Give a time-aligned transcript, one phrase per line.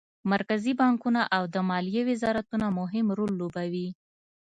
[0.31, 3.87] مرکزي بانکونه او د مالیې وزارتونه مهم رول لوبوي